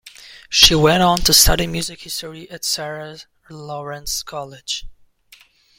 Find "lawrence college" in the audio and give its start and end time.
3.51-4.87